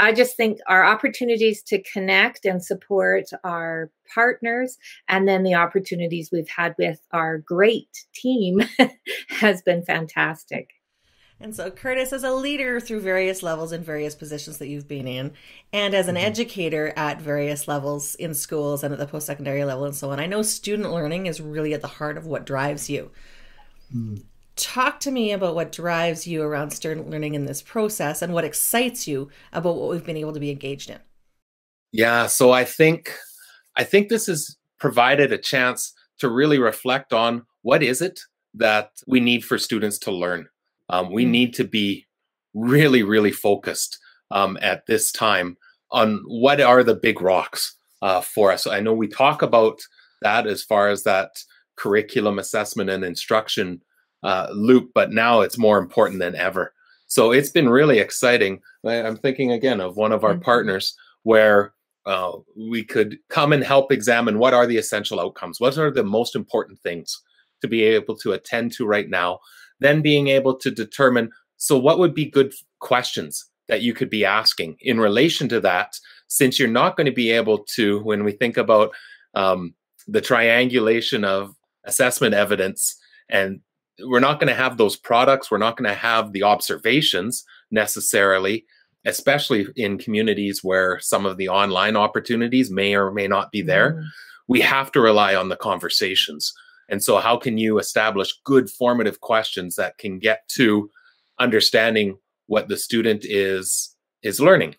I 0.00 0.12
just 0.12 0.36
think 0.36 0.58
our 0.66 0.84
opportunities 0.84 1.62
to 1.64 1.82
connect 1.82 2.46
and 2.46 2.64
support 2.64 3.26
our 3.44 3.90
partners 4.12 4.78
and 5.08 5.28
then 5.28 5.42
the 5.42 5.54
opportunities 5.54 6.30
we've 6.32 6.48
had 6.48 6.74
with 6.78 7.00
our 7.12 7.38
great 7.38 8.06
team 8.14 8.62
has 9.28 9.62
been 9.62 9.84
fantastic. 9.84 10.70
And 11.42 11.54
so, 11.54 11.70
Kurtis, 11.70 12.12
as 12.12 12.22
a 12.22 12.32
leader 12.32 12.80
through 12.80 13.00
various 13.00 13.42
levels 13.42 13.72
and 13.72 13.84
various 13.84 14.14
positions 14.14 14.58
that 14.58 14.68
you've 14.68 14.88
been 14.88 15.06
in, 15.06 15.32
and 15.72 15.94
as 15.94 16.06
an 16.06 16.16
mm-hmm. 16.16 16.26
educator 16.26 16.92
at 16.96 17.20
various 17.20 17.66
levels 17.66 18.14
in 18.16 18.34
schools 18.34 18.84
and 18.84 18.92
at 18.92 18.98
the 18.98 19.06
post 19.06 19.26
secondary 19.26 19.64
level 19.64 19.86
and 19.86 19.94
so 19.94 20.10
on, 20.10 20.20
I 20.20 20.26
know 20.26 20.42
student 20.42 20.92
learning 20.92 21.26
is 21.26 21.40
really 21.40 21.72
at 21.72 21.80
the 21.80 21.88
heart 21.88 22.18
of 22.18 22.26
what 22.26 22.44
drives 22.44 22.90
you. 22.90 23.10
Mm 23.94 24.22
talk 24.60 25.00
to 25.00 25.10
me 25.10 25.32
about 25.32 25.54
what 25.54 25.72
drives 25.72 26.26
you 26.26 26.42
around 26.42 26.70
student 26.70 27.10
learning 27.10 27.34
in 27.34 27.46
this 27.46 27.62
process 27.62 28.22
and 28.22 28.32
what 28.32 28.44
excites 28.44 29.08
you 29.08 29.28
about 29.52 29.76
what 29.76 29.90
we've 29.90 30.04
been 30.04 30.16
able 30.16 30.32
to 30.32 30.40
be 30.40 30.50
engaged 30.50 30.90
in? 30.90 30.98
Yeah 31.92 32.26
so 32.26 32.52
i 32.52 32.64
think 32.64 33.12
i 33.76 33.84
think 33.84 34.08
this 34.08 34.26
has 34.26 34.56
provided 34.78 35.32
a 35.32 35.38
chance 35.38 35.92
to 36.18 36.28
really 36.28 36.58
reflect 36.58 37.12
on 37.12 37.44
what 37.62 37.82
is 37.82 38.00
it 38.00 38.20
that 38.54 38.90
we 39.06 39.20
need 39.20 39.44
for 39.44 39.58
students 39.58 39.98
to 39.98 40.10
learn. 40.10 40.48
Um, 40.88 41.12
we 41.12 41.24
mm. 41.24 41.30
need 41.30 41.54
to 41.54 41.64
be 41.64 42.06
really 42.52 43.02
really 43.02 43.30
focused 43.30 43.98
um, 44.30 44.58
at 44.60 44.86
this 44.86 45.12
time 45.12 45.56
on 45.92 46.22
what 46.26 46.60
are 46.60 46.82
the 46.82 46.94
big 46.94 47.20
rocks 47.20 47.76
uh, 48.02 48.20
for 48.20 48.52
us. 48.52 48.66
I 48.66 48.80
know 48.80 48.94
we 48.94 49.08
talk 49.08 49.42
about 49.42 49.80
that 50.22 50.46
as 50.46 50.62
far 50.62 50.88
as 50.88 51.02
that 51.04 51.30
curriculum 51.76 52.38
assessment 52.38 52.90
and 52.90 53.04
instruction 53.04 53.82
uh, 54.22 54.48
loop, 54.52 54.90
but 54.94 55.12
now 55.12 55.40
it's 55.40 55.58
more 55.58 55.78
important 55.78 56.20
than 56.20 56.34
ever. 56.34 56.72
So 57.06 57.32
it's 57.32 57.50
been 57.50 57.68
really 57.68 57.98
exciting. 57.98 58.60
I'm 58.84 59.16
thinking 59.16 59.52
again 59.52 59.80
of 59.80 59.96
one 59.96 60.12
of 60.12 60.24
our 60.24 60.34
mm-hmm. 60.34 60.42
partners 60.42 60.94
where 61.24 61.72
uh, 62.06 62.32
we 62.56 62.82
could 62.84 63.18
come 63.28 63.52
and 63.52 63.62
help 63.62 63.92
examine 63.92 64.38
what 64.38 64.54
are 64.54 64.66
the 64.66 64.78
essential 64.78 65.20
outcomes, 65.20 65.60
what 65.60 65.76
are 65.76 65.90
the 65.90 66.04
most 66.04 66.34
important 66.34 66.80
things 66.80 67.20
to 67.60 67.68
be 67.68 67.82
able 67.82 68.16
to 68.16 68.32
attend 68.32 68.72
to 68.72 68.86
right 68.86 69.10
now, 69.10 69.38
then 69.80 70.00
being 70.02 70.28
able 70.28 70.56
to 70.56 70.70
determine 70.70 71.30
so 71.56 71.78
what 71.78 71.98
would 71.98 72.14
be 72.14 72.24
good 72.24 72.54
questions 72.78 73.44
that 73.68 73.82
you 73.82 73.92
could 73.92 74.08
be 74.08 74.24
asking 74.24 74.76
in 74.80 74.98
relation 74.98 75.48
to 75.48 75.60
that, 75.60 75.98
since 76.26 76.58
you're 76.58 76.68
not 76.68 76.96
going 76.96 77.04
to 77.04 77.12
be 77.12 77.30
able 77.30 77.58
to, 77.58 78.00
when 78.02 78.24
we 78.24 78.32
think 78.32 78.56
about 78.56 78.92
um, 79.34 79.74
the 80.08 80.20
triangulation 80.20 81.24
of 81.24 81.54
assessment 81.84 82.34
evidence 82.34 82.96
and 83.28 83.60
we're 84.04 84.20
not 84.20 84.40
going 84.40 84.48
to 84.48 84.54
have 84.54 84.76
those 84.76 84.96
products 84.96 85.50
we're 85.50 85.58
not 85.58 85.76
going 85.76 85.88
to 85.88 85.94
have 85.94 86.32
the 86.32 86.42
observations 86.42 87.44
necessarily 87.70 88.64
especially 89.04 89.66
in 89.76 89.98
communities 89.98 90.62
where 90.62 91.00
some 91.00 91.24
of 91.24 91.36
the 91.36 91.48
online 91.48 91.96
opportunities 91.96 92.70
may 92.70 92.94
or 92.94 93.10
may 93.10 93.26
not 93.26 93.50
be 93.50 93.62
there. 93.62 93.94
Mm. 93.94 94.04
we 94.48 94.60
have 94.60 94.90
to 94.90 95.00
rely 95.00 95.34
on 95.34 95.48
the 95.48 95.56
conversations. 95.56 96.52
And 96.88 97.02
so 97.04 97.18
how 97.18 97.36
can 97.36 97.56
you 97.56 97.78
establish 97.78 98.34
good 98.44 98.68
formative 98.68 99.20
questions 99.20 99.76
that 99.76 99.96
can 99.98 100.18
get 100.18 100.48
to 100.56 100.90
understanding 101.38 102.18
what 102.46 102.68
the 102.68 102.76
student 102.76 103.24
is 103.24 103.94
is 104.22 104.40
learning 104.40 104.74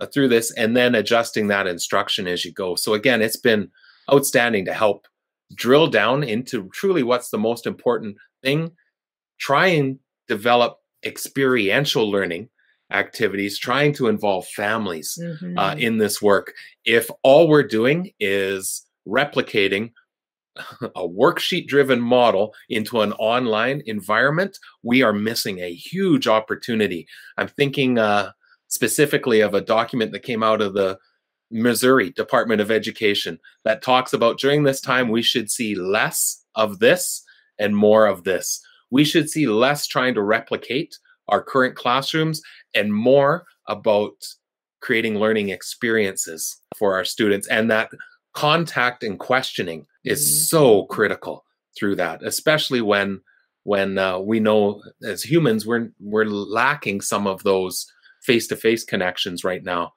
uh, 0.00 0.06
through 0.06 0.28
this 0.28 0.52
and 0.54 0.76
then 0.76 0.94
adjusting 0.94 1.46
that 1.46 1.68
instruction 1.68 2.26
as 2.26 2.44
you 2.44 2.52
go. 2.52 2.74
So 2.74 2.94
again 2.94 3.22
it's 3.22 3.36
been 3.36 3.70
outstanding 4.12 4.64
to 4.64 4.74
help 4.74 5.06
drill 5.54 5.86
down 5.86 6.24
into 6.24 6.68
truly 6.70 7.02
what's 7.02 7.30
the 7.30 7.38
most 7.38 7.66
important 7.66 8.16
thing 8.42 8.70
try 9.38 9.66
and 9.66 9.98
develop 10.28 10.78
experiential 11.04 12.10
learning 12.10 12.48
activities 12.90 13.58
trying 13.58 13.92
to 13.92 14.08
involve 14.08 14.46
families 14.48 15.18
uh, 15.20 15.26
mm-hmm. 15.26 15.58
uh, 15.58 15.74
in 15.74 15.98
this 15.98 16.20
work 16.20 16.52
if 16.84 17.10
all 17.22 17.48
we're 17.48 17.62
doing 17.62 18.12
is 18.20 18.84
replicating 19.08 19.90
a 20.82 21.08
worksheet 21.08 21.66
driven 21.66 22.00
model 22.00 22.54
into 22.68 23.00
an 23.00 23.12
online 23.14 23.82
environment, 23.86 24.58
we 24.82 25.02
are 25.02 25.12
missing 25.12 25.60
a 25.60 25.72
huge 25.72 26.26
opportunity. 26.26 27.06
I'm 27.38 27.48
thinking 27.48 27.98
uh, 27.98 28.32
specifically 28.68 29.40
of 29.40 29.54
a 29.54 29.60
document 29.60 30.12
that 30.12 30.20
came 30.20 30.42
out 30.42 30.60
of 30.60 30.74
the 30.74 30.98
Missouri 31.50 32.10
Department 32.10 32.60
of 32.60 32.70
Education 32.70 33.38
that 33.64 33.82
talks 33.82 34.12
about 34.12 34.38
during 34.38 34.62
this 34.62 34.80
time, 34.80 35.08
we 35.08 35.22
should 35.22 35.50
see 35.50 35.74
less 35.74 36.44
of 36.54 36.78
this 36.78 37.22
and 37.62 37.76
more 37.76 38.06
of 38.06 38.24
this. 38.24 38.60
We 38.90 39.04
should 39.04 39.30
see 39.30 39.46
less 39.46 39.86
trying 39.86 40.14
to 40.14 40.22
replicate 40.22 40.98
our 41.28 41.42
current 41.42 41.76
classrooms 41.76 42.42
and 42.74 42.94
more 42.94 43.44
about 43.68 44.12
creating 44.80 45.18
learning 45.18 45.48
experiences 45.48 46.60
for 46.76 46.94
our 46.94 47.04
students 47.04 47.46
and 47.48 47.70
that 47.70 47.90
contact 48.34 49.02
and 49.02 49.18
questioning 49.18 49.86
is 50.04 50.20
mm-hmm. 50.20 50.44
so 50.44 50.84
critical 50.86 51.44
through 51.78 51.94
that 51.94 52.22
especially 52.24 52.80
when 52.80 53.20
when 53.64 53.96
uh, 53.96 54.18
we 54.18 54.40
know 54.40 54.82
as 55.04 55.22
humans 55.22 55.64
we're 55.64 55.88
we're 56.00 56.24
lacking 56.24 57.00
some 57.00 57.26
of 57.26 57.42
those 57.44 57.86
face-to-face 58.22 58.84
connections 58.84 59.44
right 59.44 59.62
now 59.62 59.92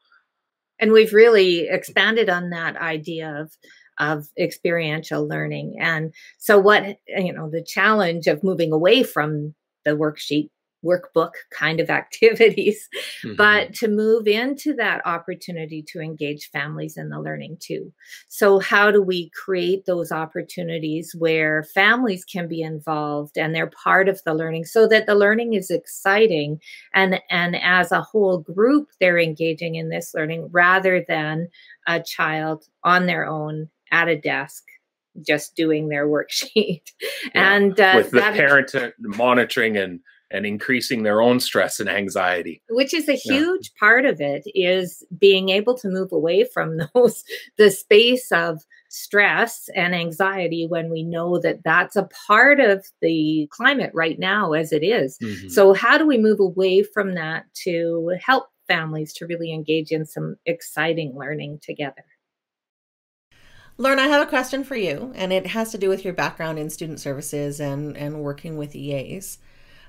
and 0.79 0.91
we've 0.91 1.13
really 1.13 1.67
expanded 1.67 2.29
on 2.29 2.51
that 2.51 2.75
idea 2.77 3.41
of 3.41 3.51
of 3.99 4.27
experiential 4.37 5.27
learning 5.27 5.75
and 5.79 6.13
so 6.37 6.59
what 6.59 6.97
you 7.07 7.33
know 7.33 7.49
the 7.49 7.63
challenge 7.63 8.27
of 8.27 8.43
moving 8.43 8.71
away 8.71 9.03
from 9.03 9.53
the 9.85 9.91
worksheet 9.91 10.49
workbook 10.85 11.31
kind 11.51 11.79
of 11.79 11.89
activities, 12.01 12.87
mm-hmm. 13.23 13.35
but 13.35 13.73
to 13.73 13.87
move 13.87 14.27
into 14.27 14.73
that 14.75 15.01
opportunity 15.05 15.83
to 15.87 15.99
engage 15.99 16.49
families 16.51 16.95
in 16.95 17.09
the 17.09 17.19
learning 17.19 17.57
too. 17.59 17.91
So, 18.29 18.59
how 18.59 18.91
do 18.91 19.01
we 19.01 19.31
create 19.31 19.85
those 19.85 20.11
opportunities 20.11 21.13
where 21.17 21.63
families 21.63 22.23
can 22.23 22.47
be 22.47 22.61
involved 22.61 23.37
and 23.37 23.53
they're 23.53 23.71
part 23.83 24.07
of 24.07 24.21
the 24.23 24.33
learning 24.33 24.65
so 24.65 24.87
that 24.87 25.07
the 25.07 25.15
learning 25.15 25.53
is 25.53 25.71
exciting 25.71 26.59
and, 26.93 27.19
and 27.29 27.55
as 27.55 27.91
a 27.91 28.01
whole 28.01 28.37
group, 28.37 28.89
they're 28.99 29.19
engaging 29.19 29.75
in 29.75 29.89
this 29.89 30.13
learning 30.13 30.49
rather 30.51 31.03
than 31.07 31.47
a 31.87 31.99
child 32.01 32.65
on 32.83 33.07
their 33.07 33.25
own 33.25 33.69
at 33.91 34.07
a 34.07 34.19
desk 34.19 34.63
just 35.25 35.55
doing 35.55 35.87
their 35.87 36.07
worksheet 36.07 36.91
yeah. 37.33 37.55
and 37.55 37.79
uh, 37.79 37.93
with 37.95 38.11
the 38.11 38.19
that, 38.19 38.33
parent 38.33 38.73
monitoring 38.99 39.77
and 39.77 39.99
and 40.31 40.45
increasing 40.45 41.03
their 41.03 41.21
own 41.21 41.39
stress 41.39 41.79
and 41.79 41.87
anxiety 41.87 42.61
which 42.69 42.93
is 42.93 43.07
a 43.07 43.13
huge 43.13 43.71
yeah. 43.73 43.79
part 43.79 44.05
of 44.05 44.19
it 44.19 44.43
is 44.47 45.03
being 45.19 45.49
able 45.49 45.77
to 45.77 45.87
move 45.87 46.11
away 46.11 46.43
from 46.43 46.77
those 46.93 47.23
the 47.57 47.69
space 47.69 48.31
of 48.31 48.65
stress 48.89 49.69
and 49.75 49.93
anxiety 49.93 50.65
when 50.67 50.89
we 50.89 51.03
know 51.03 51.37
that 51.39 51.63
that's 51.63 51.95
a 51.95 52.09
part 52.27 52.59
of 52.59 52.85
the 53.01 53.47
climate 53.51 53.91
right 53.93 54.19
now 54.19 54.53
as 54.53 54.71
it 54.71 54.83
is. 54.83 55.17
Mm-hmm. 55.19 55.49
so 55.49 55.73
how 55.73 55.97
do 55.97 56.07
we 56.07 56.17
move 56.17 56.39
away 56.39 56.81
from 56.81 57.13
that 57.15 57.45
to 57.63 58.15
help 58.25 58.47
families 58.67 59.13
to 59.13 59.27
really 59.27 59.53
engage 59.53 59.91
in 59.91 60.05
some 60.05 60.37
exciting 60.45 61.13
learning 61.15 61.59
together 61.61 62.03
Lorna, 63.77 64.03
I 64.03 64.07
have 64.07 64.25
a 64.25 64.29
question 64.29 64.63
for 64.63 64.77
you, 64.77 65.11
and 65.15 65.33
it 65.33 65.47
has 65.47 65.71
to 65.71 65.77
do 65.77 65.89
with 65.89 66.05
your 66.05 66.13
background 66.13 66.57
in 66.57 66.69
student 66.69 67.01
services 67.01 67.59
and, 67.59 67.97
and 67.97 68.21
working 68.21 68.55
with 68.55 68.73
EAs. 68.73 69.37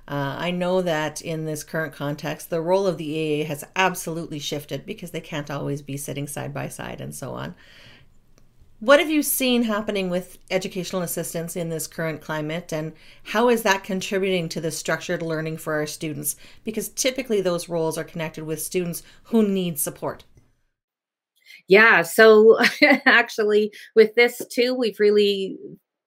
Uh, 0.09 0.35
I 0.39 0.51
know 0.51 0.83
that 0.83 1.21
in 1.21 1.45
this 1.45 1.63
current 1.63 1.93
context, 1.93 2.51
the 2.51 2.61
role 2.61 2.89
of 2.89 2.99
the 2.99 3.09
EA 3.09 3.45
has 3.45 3.65
absolutely 3.77 4.41
shifted 4.41 4.87
because 4.87 5.13
they 5.13 5.21
can't 5.21 5.53
always 5.53 5.83
be 5.83 5.97
sitting 5.97 6.27
side 6.27 6.53
by 6.53 6.69
side 6.69 7.01
and 7.01 7.15
so 7.15 7.33
on. 7.33 7.55
What 8.81 8.99
have 8.99 9.09
you 9.09 9.23
seen 9.23 9.63
happening 9.63 10.11
with 10.11 10.39
educational 10.51 11.03
assistants 11.03 11.55
in 11.55 11.69
this 11.69 11.87
current 11.87 12.21
climate, 12.21 12.73
and 12.73 12.93
how 13.23 13.49
is 13.49 13.63
that 13.63 13.85
contributing 13.85 14.49
to 14.51 14.61
the 14.61 14.73
structured 14.73 15.23
learning 15.23 15.59
for 15.59 15.75
our 15.75 15.87
students? 15.87 16.35
Because 16.65 16.89
typically 16.89 17.41
those 17.41 17.69
roles 17.69 17.97
are 17.97 18.05
connected 18.05 18.45
with 18.45 18.61
students 18.61 19.05
who 19.25 19.47
need 19.47 19.79
support. 19.79 20.25
Yeah, 21.69 22.03
so 22.03 22.59
actually, 23.07 23.73
with 23.95 24.15
this 24.15 24.41
too, 24.51 24.75
we've 24.75 25.01
really 25.01 25.59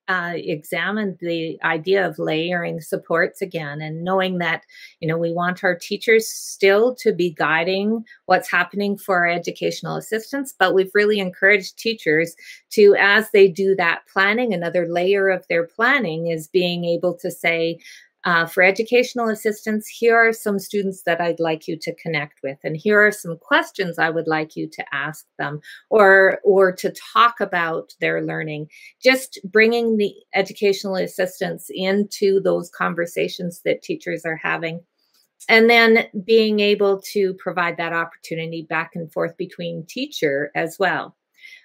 uh, 0.07 0.33
examined 0.35 1.17
the 1.21 1.59
idea 1.63 2.07
of 2.07 2.17
layering 2.17 2.81
supports 2.81 3.43
again 3.43 3.79
and 3.79 4.03
knowing 4.03 4.39
that 4.39 4.63
you 5.01 5.07
know 5.07 5.19
we 5.19 5.31
want 5.31 5.63
our 5.63 5.75
teachers 5.75 6.27
still 6.27 6.95
to 6.95 7.13
be 7.13 7.29
guiding 7.29 8.03
what's 8.25 8.49
happening 8.49 8.97
for 8.97 9.17
our 9.17 9.27
educational 9.27 9.97
assistants 9.97 10.51
but 10.57 10.73
we've 10.73 10.89
really 10.95 11.19
encouraged 11.19 11.77
teachers 11.77 12.35
to 12.71 12.95
as 12.97 13.29
they 13.29 13.47
do 13.47 13.75
that 13.75 14.01
planning 14.11 14.51
another 14.51 14.87
layer 14.87 15.29
of 15.29 15.45
their 15.47 15.67
planning 15.67 16.25
is 16.25 16.47
being 16.47 16.85
able 16.85 17.13
to 17.13 17.29
say 17.29 17.77
uh, 18.25 18.45
for 18.45 18.63
educational 18.63 19.29
assistants, 19.29 19.87
here 19.87 20.15
are 20.15 20.33
some 20.33 20.59
students 20.59 21.03
that 21.03 21.21
I'd 21.21 21.39
like 21.39 21.67
you 21.67 21.77
to 21.77 21.95
connect 21.95 22.39
with, 22.43 22.57
and 22.63 22.75
here 22.75 22.99
are 22.99 23.11
some 23.11 23.37
questions 23.37 23.97
I 23.97 24.09
would 24.09 24.27
like 24.27 24.57
you 24.57 24.67
to 24.67 24.85
ask 24.93 25.25
them, 25.37 25.61
or 25.89 26.39
or 26.43 26.73
to 26.73 26.93
talk 27.13 27.39
about 27.39 27.93
their 28.01 28.21
learning. 28.21 28.67
Just 29.01 29.39
bringing 29.45 29.95
the 29.95 30.13
educational 30.35 30.95
assistants 30.95 31.69
into 31.73 32.41
those 32.41 32.69
conversations 32.69 33.61
that 33.63 33.83
teachers 33.83 34.25
are 34.25 34.35
having, 34.35 34.81
and 35.47 35.69
then 35.69 36.05
being 36.25 36.59
able 36.59 37.01
to 37.13 37.33
provide 37.35 37.77
that 37.77 37.93
opportunity 37.93 38.63
back 38.63 38.91
and 38.95 39.11
forth 39.13 39.37
between 39.37 39.85
teacher 39.85 40.51
as 40.55 40.77
well. 40.77 41.15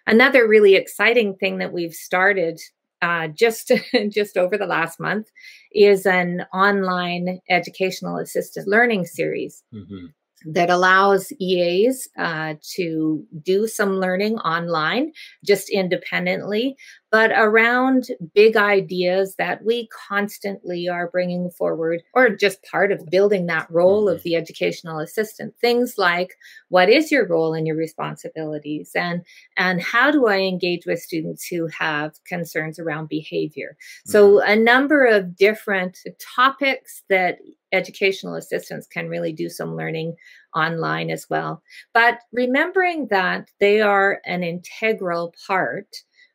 Another 0.07 0.47
really 0.47 0.77
exciting 0.77 1.35
thing 1.35 1.59
that 1.59 1.73
we've 1.73 1.95
started 1.95 2.61
uh, 3.05 3.29
just 3.29 3.71
just 4.09 4.37
over 4.37 4.57
the 4.57 4.67
last 4.67 4.99
month 4.99 5.31
is 5.73 6.07
an 6.07 6.47
online 6.55 7.41
educational 7.51 8.17
assisted 8.19 8.65
learning 8.67 9.05
series. 9.05 9.63
Mm-hmm 9.73 10.07
that 10.47 10.69
allows 10.69 11.33
EAs 11.41 12.07
uh, 12.19 12.53
to 12.77 13.25
do 13.43 13.67
some 13.67 13.99
learning 13.99 14.37
online 14.41 15.11
just 15.43 15.71
independently, 15.71 16.77
but 17.15 17.31
around 17.31 18.09
big 18.35 18.57
ideas 18.57 19.37
that 19.37 19.65
we 19.65 19.87
constantly 20.09 20.89
are 20.89 21.09
bringing 21.13 21.49
forward, 21.49 22.03
or 22.13 22.29
just 22.29 22.65
part 22.65 22.91
of 22.91 23.09
building 23.09 23.47
that 23.47 23.71
role 23.71 24.09
of 24.09 24.17
mm-hmm. 24.19 24.25
the 24.25 24.35
educational 24.35 24.99
assistant. 24.99 25.55
Things 25.61 25.95
like 25.97 26.35
what 26.71 26.89
is 26.89 27.13
your 27.13 27.25
role 27.29 27.55
and 27.55 27.69
your 27.69 27.77
responsibilities, 27.77 28.91
and 28.97 29.23
and 29.57 29.81
how 29.81 30.11
do 30.11 30.27
I 30.27 30.39
engage 30.39 30.87
with 30.87 30.99
students 30.99 31.47
who 31.47 31.69
have 31.69 32.15
concerns 32.25 32.81
around 32.81 33.09
behavior? 33.09 33.77
So 34.07 34.33
mm-hmm. 34.33 34.51
a 34.51 34.57
number 34.57 35.05
of 35.05 35.37
different 35.37 36.01
topics 36.19 37.05
that 37.11 37.39
educational 37.71 38.35
assistants 38.35 38.89
can 38.89 39.09
really 39.09 39.33
do 39.33 39.49
some 39.49 39.77
learning 39.77 40.17
online 40.53 41.11
as 41.11 41.31
well. 41.31 41.63
But 41.93 42.19
remembering 42.33 43.07
that 43.11 43.51
they 43.61 43.81
are 43.81 44.21
an 44.27 44.43
integral 44.43 45.33
part 45.47 45.87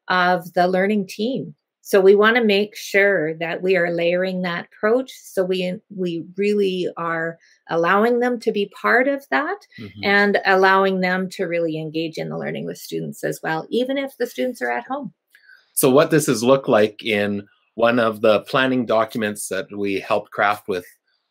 of 0.09 0.53
the 0.53 0.67
learning 0.67 1.07
team. 1.07 1.55
So 1.81 1.99
we 1.99 2.13
want 2.13 2.35
to 2.35 2.43
make 2.43 2.75
sure 2.75 3.33
that 3.39 3.63
we 3.63 3.75
are 3.75 3.89
layering 3.91 4.43
that 4.43 4.67
approach 4.67 5.11
so 5.11 5.43
we 5.43 5.73
we 5.89 6.23
really 6.37 6.87
are 6.97 7.39
allowing 7.67 8.19
them 8.19 8.39
to 8.41 8.51
be 8.51 8.71
part 8.79 9.07
of 9.07 9.25
that 9.31 9.57
mm-hmm. 9.79 10.03
and 10.03 10.37
allowing 10.45 11.01
them 11.01 11.29
to 11.31 11.45
really 11.45 11.79
engage 11.79 12.19
in 12.19 12.29
the 12.29 12.37
learning 12.37 12.67
with 12.67 12.77
students 12.77 13.23
as 13.23 13.39
well 13.41 13.65
even 13.71 13.97
if 13.97 14.15
the 14.19 14.27
students 14.27 14.61
are 14.61 14.69
at 14.69 14.85
home. 14.85 15.13
So 15.73 15.89
what 15.89 16.11
this 16.11 16.27
has 16.27 16.43
looked 16.43 16.69
like 16.69 17.03
in 17.03 17.47
one 17.73 17.97
of 17.97 18.21
the 18.21 18.41
planning 18.41 18.85
documents 18.85 19.47
that 19.47 19.65
we 19.75 19.99
helped 19.99 20.29
craft 20.29 20.67
with 20.67 20.85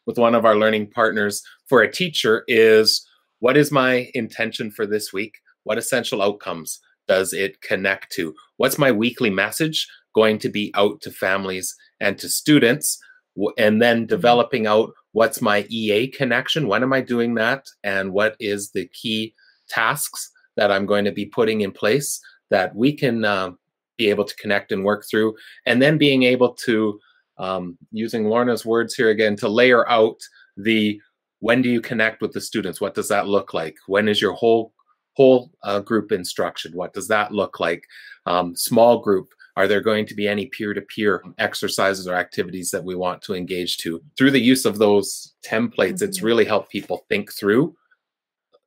with 0.06 0.18
one 0.18 0.34
of 0.34 0.44
our 0.44 0.56
learning 0.56 0.90
partners 0.90 1.42
for 1.68 1.82
a 1.82 1.92
teacher 1.92 2.42
is 2.48 3.06
what 3.38 3.56
is 3.56 3.70
my 3.70 4.10
intention 4.14 4.72
for 4.72 4.86
this 4.86 5.12
week? 5.12 5.34
What 5.62 5.78
essential 5.78 6.20
outcomes 6.20 6.80
does 7.08 7.32
it 7.32 7.60
connect 7.62 8.12
to? 8.12 8.34
What's 8.58 8.78
my 8.78 8.92
weekly 8.92 9.30
message 9.30 9.88
going 10.14 10.38
to 10.38 10.48
be 10.48 10.70
out 10.74 11.00
to 11.02 11.10
families 11.10 11.74
and 12.00 12.18
to 12.18 12.28
students? 12.28 12.98
And 13.56 13.80
then 13.80 13.98
mm-hmm. 13.98 14.06
developing 14.06 14.66
out 14.66 14.92
what's 15.12 15.40
my 15.40 15.66
EA 15.68 16.08
connection? 16.08 16.68
When 16.68 16.82
am 16.82 16.92
I 16.92 17.00
doing 17.00 17.34
that? 17.34 17.66
And 17.82 18.12
what 18.12 18.36
is 18.38 18.70
the 18.70 18.88
key 18.88 19.34
tasks 19.68 20.30
that 20.56 20.70
I'm 20.70 20.86
going 20.86 21.04
to 21.04 21.12
be 21.12 21.26
putting 21.26 21.62
in 21.62 21.72
place 21.72 22.20
that 22.50 22.74
we 22.74 22.92
can 22.92 23.24
uh, 23.24 23.50
be 23.96 24.10
able 24.10 24.24
to 24.24 24.36
connect 24.36 24.70
and 24.72 24.84
work 24.84 25.04
through? 25.10 25.34
And 25.66 25.80
then 25.80 25.98
being 25.98 26.24
able 26.24 26.54
to, 26.66 26.98
um, 27.38 27.78
using 27.90 28.24
Lorna's 28.24 28.66
words 28.66 28.94
here 28.94 29.10
again, 29.10 29.36
to 29.36 29.48
layer 29.48 29.88
out 29.88 30.20
the 30.56 31.00
when 31.40 31.62
do 31.62 31.68
you 31.68 31.80
connect 31.80 32.20
with 32.20 32.32
the 32.32 32.40
students? 32.40 32.80
What 32.80 32.94
does 32.94 33.08
that 33.08 33.28
look 33.28 33.54
like? 33.54 33.76
When 33.86 34.08
is 34.08 34.20
your 34.20 34.32
whole 34.32 34.72
whole 35.18 35.50
uh, 35.64 35.80
group 35.80 36.12
instruction? 36.12 36.72
What 36.74 36.92
does 36.92 37.08
that 37.08 37.32
look 37.32 37.58
like? 37.58 37.82
Um, 38.24 38.54
small 38.54 39.00
group. 39.00 39.28
Are 39.56 39.66
there 39.66 39.80
going 39.80 40.06
to 40.06 40.14
be 40.14 40.28
any 40.28 40.46
peer 40.46 40.72
to 40.72 40.80
peer 40.80 41.20
exercises 41.38 42.06
or 42.06 42.14
activities 42.14 42.70
that 42.70 42.84
we 42.84 42.94
want 42.94 43.20
to 43.22 43.34
engage 43.34 43.78
to? 43.78 44.00
Through 44.16 44.30
the 44.30 44.40
use 44.40 44.64
of 44.64 44.78
those 44.78 45.34
templates, 45.44 45.94
mm-hmm. 45.94 46.04
it's 46.04 46.22
really 46.22 46.44
helped 46.44 46.70
people 46.70 47.04
think 47.08 47.32
through 47.32 47.74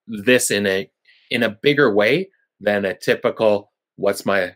this 0.08 0.52
in 0.52 0.68
a 0.68 0.92
in 1.30 1.44
a 1.44 1.58
bigger 1.62 1.94
way 1.94 2.30
than 2.60 2.84
a 2.84 2.98
typical 2.98 3.72
what's 3.96 4.26
my 4.26 4.54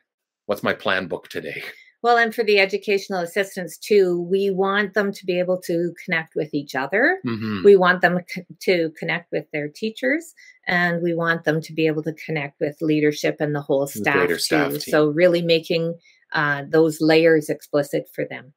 what's 0.48 0.64
my 0.64 0.74
plan 0.74 1.08
book 1.08 1.30
today 1.30 1.64
Well, 2.06 2.18
and 2.18 2.36
for 2.36 2.44
the 2.44 2.60
educational 2.60 3.22
assistants 3.22 3.80
too, 3.80 4.22
we 4.30 4.52
want 4.52 4.94
them 4.94 5.12
to 5.12 5.26
be 5.26 5.40
able 5.40 5.60
to 5.62 5.92
connect 6.06 6.36
with 6.36 6.54
each 6.54 6.76
other. 6.76 7.20
Mm-hmm. 7.26 7.64
We 7.64 7.78
want 7.78 8.02
them 8.02 8.20
to 8.60 8.92
connect 8.92 9.32
with 9.32 9.50
their 9.52 9.70
teachers, 9.70 10.36
and 10.68 11.02
we 11.02 11.16
want 11.16 11.46
them 11.46 11.62
to 11.62 11.74
be 11.74 11.88
able 11.88 12.04
to 12.04 12.14
connect 12.14 12.60
with 12.60 12.78
leadership 12.80 13.38
and 13.40 13.56
the 13.56 13.62
whole 13.62 13.88
staff 13.88 14.28
too. 14.28 14.38
Staff 14.38 14.82
so, 14.84 15.08
really 15.08 15.42
making 15.42 15.96
uh, 16.32 16.66
those 16.70 17.02
layers 17.02 17.50
explicit 17.50 18.08
for 18.14 18.24
them. 18.24 18.54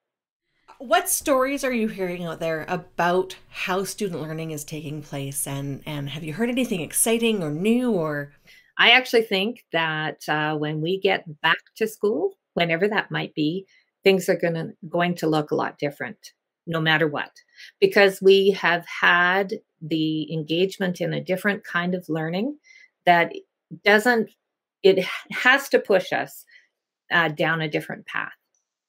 What 0.76 1.08
stories 1.08 1.64
are 1.64 1.72
you 1.72 1.88
hearing 1.88 2.26
out 2.26 2.40
there 2.40 2.66
about 2.68 3.34
how 3.48 3.82
student 3.84 4.20
learning 4.20 4.50
is 4.50 4.62
taking 4.62 5.00
place, 5.00 5.46
and 5.46 5.82
and 5.86 6.10
have 6.10 6.22
you 6.22 6.34
heard 6.34 6.50
anything 6.50 6.82
exciting 6.82 7.42
or 7.42 7.50
new 7.50 7.92
or? 7.92 8.30
I 8.76 8.90
actually 8.90 9.22
think 9.22 9.64
that 9.72 10.28
uh, 10.28 10.54
when 10.56 10.82
we 10.82 11.00
get 11.00 11.24
back 11.40 11.58
to 11.78 11.88
school, 11.88 12.34
whenever 12.58 12.88
that 12.88 13.10
might 13.10 13.34
be, 13.34 13.66
things 14.04 14.28
are 14.28 14.36
gonna 14.36 14.70
going 14.88 15.14
to 15.16 15.28
look 15.28 15.50
a 15.50 15.54
lot 15.54 15.78
different 15.78 16.32
no 16.66 16.80
matter 16.80 17.08
what. 17.08 17.30
Because 17.80 18.20
we 18.20 18.50
have 18.50 18.84
had 18.86 19.54
the 19.80 20.32
engagement 20.32 21.00
in 21.00 21.12
a 21.12 21.24
different 21.24 21.64
kind 21.64 21.94
of 21.94 22.08
learning 22.08 22.58
that 23.06 23.32
doesn't 23.84 24.30
it 24.82 25.04
has 25.32 25.68
to 25.70 25.78
push 25.78 26.12
us 26.12 26.44
uh, 27.10 27.28
down 27.28 27.60
a 27.60 27.68
different 27.68 28.06
path. 28.06 28.32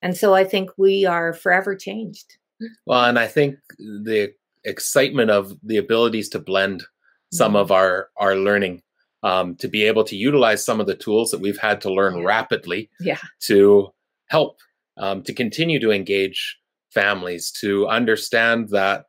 And 0.02 0.16
so 0.16 0.34
i 0.34 0.44
think 0.44 0.72
we 0.78 1.06
are 1.06 1.34
forever 1.34 1.76
changed. 1.76 2.38
Well 2.86 3.06
and 3.06 3.18
i 3.18 3.28
think 3.28 3.56
the 3.78 4.34
excitement 4.66 5.32
of 5.32 5.54
the 5.64 5.78
abilities 5.78 6.30
to 6.30 6.40
blend 6.40 6.84
some 7.32 7.54
mm-hmm. 7.54 7.62
of 7.62 7.72
our 7.72 8.10
our 8.18 8.36
learning 8.36 8.82
um, 9.24 9.56
to 9.56 9.68
be 9.68 9.84
able 9.84 10.04
to 10.06 10.16
utilize 10.16 10.64
some 10.64 10.80
of 10.80 10.88
the 10.88 10.96
tools 10.96 11.32
that 11.32 11.42
we've 11.42 11.58
had 11.58 11.82
to 11.82 11.94
learn 11.94 12.24
rapidly 12.24 12.90
yeah. 13.00 13.20
to 13.42 13.94
help 14.28 14.58
um, 14.98 15.24
to 15.24 15.34
continue 15.34 15.80
to 15.80 15.92
engage 15.92 16.58
families 16.94 17.52
to 17.52 17.88
understand 17.88 18.70
that 18.70 19.06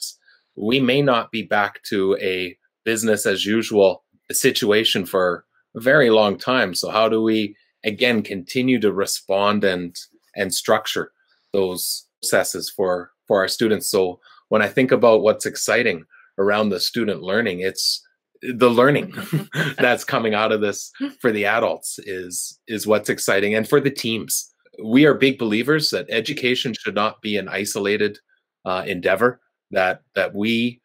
we 0.57 0.81
may 0.81 1.01
not 1.01 1.31
be 1.31 1.43
back 1.43 1.83
to 1.85 2.17
a 2.21 2.57
business 2.85 3.25
as 3.27 3.47
usual 3.47 4.05
situation 4.31 5.07
for 5.07 5.45
a 5.77 5.81
very 5.81 6.11
long 6.11 6.37
time. 6.37 6.75
So 6.75 6.91
how 6.91 7.09
do 7.09 7.23
we 7.23 7.57
again 7.85 8.23
continue 8.23 8.79
to 8.81 8.93
respond 8.93 9.65
and 9.65 9.97
and 10.37 10.53
structure 10.53 11.13
those 11.53 12.07
processes 12.23 12.69
for 12.69 13.13
for 13.27 13.41
our 13.41 13.49
students? 13.49 13.91
So 13.91 14.21
when 14.51 14.61
i 14.61 14.69
think 14.69 14.93
about 14.93 15.23
what's 15.23 15.47
exciting 15.47 16.05
around 16.39 16.69
the 16.69 16.81
student 16.81 17.23
learning 17.23 17.61
it's 17.61 18.07
the 18.43 18.71
learning 18.71 19.15
that's 19.79 20.05
coming 20.05 20.35
out 20.35 20.53
of 20.53 20.61
this 20.61 20.91
for 21.21 21.31
the 21.31 21.45
adults 21.45 21.99
is 22.01 22.59
is 22.69 22.87
what's 22.87 23.09
exciting. 23.09 23.55
And 23.55 23.69
for 23.69 23.81
the 23.81 23.91
teams 23.91 24.51
we 24.83 25.05
are 25.05 25.15
big 25.15 25.39
believers 25.39 25.91
that 25.91 26.07
education 26.09 26.75
should 26.75 26.95
not 26.95 27.21
be 27.21 27.37
an 27.37 27.49
isolated 27.49 28.19
uh, 28.65 28.85
endeavor 28.87 29.41
that 29.71 30.03
that 30.15 30.35
we 30.35 30.81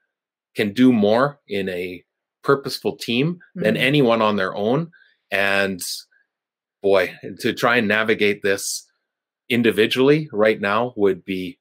can 0.56 0.74
do 0.74 0.92
more 0.92 1.40
in 1.48 1.70
a 1.70 2.04
purposeful 2.44 2.96
team 2.96 3.36
mm-hmm. 3.36 3.64
than 3.64 3.78
anyone 3.78 4.22
on 4.22 4.36
their 4.36 4.56
own. 4.56 4.92
And 5.32 5.82
boy 6.82 7.16
to 7.40 7.54
try 7.54 7.78
and 7.78 7.88
navigate 7.88 8.42
this 8.42 8.86
individually 9.50 10.30
right 10.32 10.60
now 10.60 10.94
would 10.96 11.26
be 11.26 11.58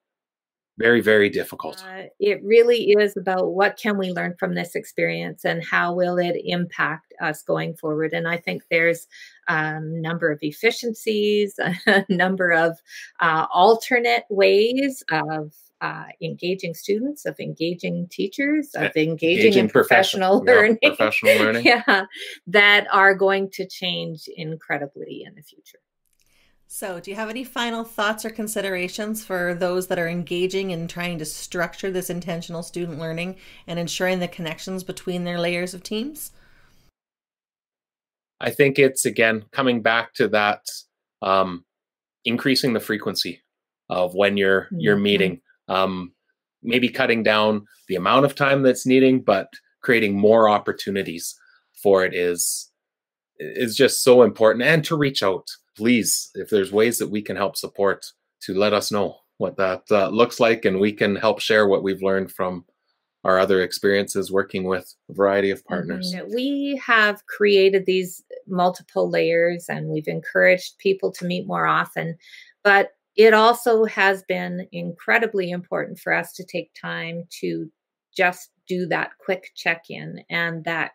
very 0.78 1.00
very 1.00 1.28
difficult. 1.28 1.84
Uh, 1.86 2.04
it 2.18 2.42
really 2.42 2.90
is 2.92 3.16
about 3.16 3.52
what 3.52 3.76
can 3.76 3.96
we 3.96 4.10
learn 4.10 4.34
from 4.38 4.54
this 4.54 4.74
experience 4.74 5.44
and 5.44 5.64
how 5.64 5.94
will 5.94 6.18
it 6.18 6.36
impact 6.44 7.12
us 7.20 7.42
going 7.42 7.74
forward. 7.76 8.12
And 8.12 8.26
i 8.28 8.36
think 8.36 8.62
there's 8.70 9.06
a 9.48 9.54
um, 9.54 10.00
number 10.00 10.30
of 10.30 10.38
efficiencies 10.42 11.54
a 11.86 12.04
number 12.08 12.50
of 12.52 12.78
uh, 13.20 13.46
alternate 13.52 14.24
ways 14.30 15.02
of 15.10 15.52
uh, 15.80 16.06
engaging 16.22 16.72
students, 16.72 17.26
of 17.26 17.38
engaging 17.38 18.08
teachers, 18.10 18.70
of 18.74 18.96
engaging, 18.96 19.10
engaging 19.10 19.54
in 19.54 19.68
professional, 19.68 20.40
professional 20.40 20.60
learning, 20.62 20.78
yeah, 20.80 20.88
professional 20.88 21.36
learning, 21.36 21.64
yeah, 21.64 22.04
that 22.46 22.86
are 22.90 23.14
going 23.14 23.50
to 23.50 23.66
change 23.66 24.26
incredibly 24.34 25.24
in 25.26 25.34
the 25.34 25.42
future. 25.42 25.78
So, 26.66 26.98
do 26.98 27.10
you 27.10 27.16
have 27.16 27.30
any 27.30 27.44
final 27.44 27.84
thoughts 27.84 28.24
or 28.24 28.30
considerations 28.30 29.24
for 29.24 29.54
those 29.54 29.86
that 29.88 29.98
are 29.98 30.08
engaging 30.08 30.70
in 30.70 30.88
trying 30.88 31.18
to 31.18 31.24
structure 31.24 31.90
this 31.90 32.10
intentional 32.10 32.62
student 32.62 32.98
learning 32.98 33.36
and 33.66 33.78
ensuring 33.78 34.18
the 34.18 34.28
connections 34.28 34.82
between 34.82 35.24
their 35.24 35.38
layers 35.38 35.74
of 35.74 35.82
teams? 35.82 36.32
I 38.40 38.50
think 38.50 38.78
it's 38.78 39.06
again 39.06 39.44
coming 39.52 39.82
back 39.82 40.14
to 40.14 40.28
that 40.28 40.62
um, 41.22 41.64
increasing 42.24 42.72
the 42.72 42.80
frequency 42.80 43.42
of 43.88 44.14
when 44.14 44.36
you're 44.36 44.62
mm-hmm. 44.62 44.80
you're 44.80 44.96
meeting. 44.96 45.40
Um, 45.68 46.12
maybe 46.62 46.88
cutting 46.88 47.22
down 47.22 47.66
the 47.88 47.96
amount 47.96 48.24
of 48.24 48.34
time 48.34 48.62
that's 48.62 48.86
needing, 48.86 49.20
but 49.20 49.48
creating 49.82 50.18
more 50.18 50.48
opportunities 50.48 51.38
for 51.82 52.04
it 52.04 52.14
is 52.14 52.70
is 53.38 53.76
just 53.76 54.02
so 54.02 54.22
important. 54.22 54.64
And 54.64 54.84
to 54.84 54.96
reach 54.96 55.22
out 55.22 55.46
please, 55.76 56.30
if 56.34 56.50
there's 56.50 56.72
ways 56.72 56.98
that 56.98 57.10
we 57.10 57.22
can 57.22 57.36
help 57.36 57.56
support, 57.56 58.06
to 58.42 58.54
let 58.54 58.72
us 58.72 58.92
know 58.92 59.16
what 59.38 59.56
that 59.56 59.82
uh, 59.90 60.08
looks 60.08 60.38
like, 60.38 60.64
and 60.64 60.80
we 60.80 60.92
can 60.92 61.16
help 61.16 61.40
share 61.40 61.66
what 61.66 61.82
we've 61.82 62.02
learned 62.02 62.30
from 62.30 62.64
our 63.24 63.38
other 63.38 63.62
experiences 63.62 64.30
working 64.30 64.64
with 64.64 64.94
a 65.08 65.14
variety 65.14 65.50
of 65.50 65.64
partners. 65.64 66.14
Mm-hmm. 66.14 66.34
We 66.34 66.80
have 66.84 67.24
created 67.26 67.86
these 67.86 68.22
multiple 68.46 69.08
layers 69.08 69.66
and 69.68 69.88
we've 69.88 70.08
encouraged 70.08 70.78
people 70.78 71.10
to 71.12 71.24
meet 71.24 71.46
more 71.46 71.66
often, 71.66 72.18
but 72.62 72.90
it 73.16 73.32
also 73.32 73.84
has 73.84 74.22
been 74.24 74.68
incredibly 74.72 75.50
important 75.50 75.98
for 75.98 76.12
us 76.12 76.32
to 76.34 76.44
take 76.44 76.70
time 76.80 77.24
to 77.40 77.70
just 78.14 78.50
do 78.68 78.86
that 78.86 79.12
quick 79.18 79.50
check 79.54 79.84
in 79.88 80.22
and 80.28 80.64
that 80.64 80.92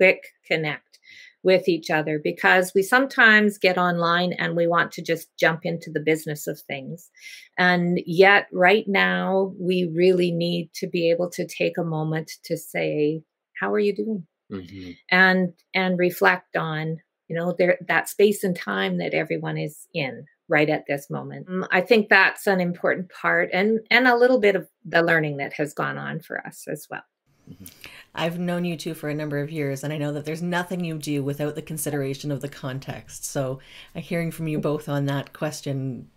quick 0.00 0.22
connect 0.46 0.98
with 1.42 1.68
each 1.68 1.90
other 1.90 2.20
because 2.22 2.72
we 2.74 2.82
sometimes 2.82 3.58
get 3.58 3.78
online 3.78 4.32
and 4.34 4.56
we 4.56 4.66
want 4.66 4.92
to 4.92 5.02
just 5.02 5.28
jump 5.38 5.60
into 5.64 5.90
the 5.90 6.00
business 6.00 6.46
of 6.46 6.60
things. 6.60 7.10
And 7.58 8.00
yet, 8.06 8.46
right 8.52 8.84
now, 8.86 9.52
we 9.58 9.90
really 9.94 10.32
need 10.32 10.70
to 10.74 10.86
be 10.86 11.10
able 11.10 11.30
to 11.30 11.46
take 11.46 11.78
a 11.78 11.84
moment 11.84 12.32
to 12.44 12.56
say, 12.56 13.22
How 13.58 13.72
are 13.72 13.78
you 13.78 13.94
doing? 13.94 14.26
Mm-hmm. 14.52 14.90
And 15.10 15.52
and 15.74 15.98
reflect 15.98 16.56
on 16.56 16.98
you 17.28 17.36
know 17.36 17.54
there 17.56 17.78
that 17.86 18.08
space 18.08 18.42
and 18.42 18.56
time 18.56 18.98
that 18.98 19.14
everyone 19.14 19.56
is 19.56 19.86
in 19.94 20.26
right 20.48 20.68
at 20.68 20.84
this 20.88 21.08
moment 21.08 21.46
mm, 21.46 21.66
i 21.70 21.80
think 21.80 22.08
that's 22.08 22.48
an 22.48 22.60
important 22.60 23.08
part 23.08 23.48
and 23.52 23.78
and 23.88 24.08
a 24.08 24.16
little 24.16 24.40
bit 24.40 24.56
of 24.56 24.68
the 24.84 25.00
learning 25.00 25.36
that 25.36 25.52
has 25.52 25.72
gone 25.72 25.96
on 25.96 26.18
for 26.18 26.44
us 26.44 26.66
as 26.68 26.88
well 26.90 27.04
mm-hmm. 27.48 27.64
I've 28.14 28.38
known 28.38 28.64
you 28.64 28.76
two 28.76 28.94
for 28.94 29.08
a 29.08 29.14
number 29.14 29.38
of 29.38 29.50
years, 29.50 29.84
and 29.84 29.92
I 29.92 29.98
know 29.98 30.12
that 30.12 30.24
there's 30.24 30.42
nothing 30.42 30.84
you 30.84 30.98
do 30.98 31.22
without 31.22 31.54
the 31.54 31.62
consideration 31.62 32.30
of 32.32 32.40
the 32.40 32.48
context. 32.48 33.24
So, 33.24 33.60
uh, 33.94 34.00
hearing 34.00 34.30
from 34.30 34.48
you 34.48 34.58
both 34.58 34.88
on 34.88 35.06
that 35.06 35.32
question, 35.32 36.08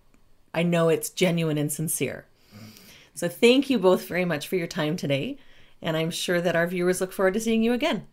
I 0.54 0.64
know 0.64 0.90
it's 0.90 1.10
genuine 1.10 1.58
and 1.58 1.72
sincere. 1.72 2.26
So, 3.14 3.30
thank 3.30 3.70
you 3.70 3.78
both 3.78 4.08
very 4.08 4.26
much 4.26 4.48
for 4.48 4.56
your 4.56 4.68
time 4.68 4.98
today, 4.98 5.38
and 5.82 5.96
I'm 5.96 6.10
sure 6.12 6.42
that 6.42 6.56
our 6.56 6.66
viewers 6.66 7.00
look 7.00 7.14
forward 7.14 7.36
to 7.36 7.40
seeing 7.40 7.64
you 7.64 7.74
again. 7.74 8.08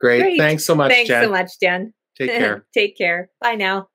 Great. 0.00 0.20
Great. 0.20 0.38
Thanks 0.38 0.64
so 0.64 0.74
much, 0.74 0.90
Thanks 0.90 1.08
Jen. 1.08 1.24
so 1.24 1.30
much, 1.30 1.60
Jen. 1.60 1.94
Take 2.18 2.30
care. 2.30 2.66
Take 2.74 2.98
care. 2.98 3.30
Bye 3.40 3.54
now. 3.54 3.88